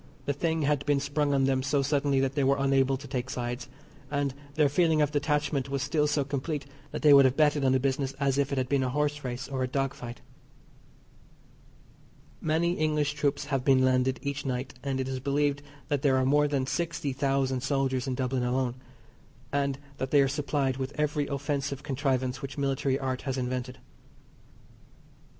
[0.25, 3.29] The thing had been sprung on them so suddenly that they were unable to take
[3.29, 3.69] sides,
[4.09, 7.71] and their feeling of detachment was still so complete that they would have betted on
[7.71, 10.21] the business as if it had been a horse race or a dog fight.
[12.41, 16.25] Many English troops have been landed each night, and it is believed that there are
[16.25, 18.73] more than sixty thousand soldiers in Dublin alone,
[19.53, 23.77] and that they are supplied with every offensive contrivance which military art has invented.